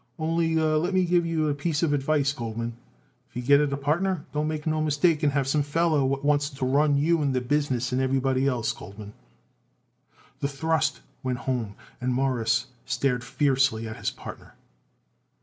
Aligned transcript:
"Only 0.17 0.55
let 0.55 0.95
me 0.95 1.05
give 1.05 1.25
it 1.25 1.27
you 1.27 1.47
a 1.47 1.53
piece 1.53 1.83
of 1.83 1.93
advice, 1.93 2.33
Goldman: 2.33 2.75
If 3.29 3.35
you 3.35 3.43
get 3.43 3.61
it 3.61 3.71
a 3.71 3.77
partner, 3.77 4.25
don't 4.33 4.47
make 4.47 4.65
no 4.65 4.81
mistake 4.81 5.21
and 5.21 5.31
have 5.33 5.47
some 5.47 5.61
feller 5.61 6.03
what 6.03 6.25
wants 6.25 6.49
to 6.49 6.65
run 6.65 6.97
you 6.97 7.21
and 7.21 7.35
the 7.35 7.39
business 7.39 7.91
and 7.91 8.01
everybody 8.01 8.47
else, 8.47 8.71
Goldman." 8.73 9.13
The 10.39 10.47
thrust 10.47 11.01
went 11.21 11.37
home 11.45 11.75
and 12.01 12.15
Morris 12.15 12.65
stared 12.83 13.23
fiercely 13.23 13.87
at 13.87 13.97
his 13.97 14.09
partner. 14.09 14.55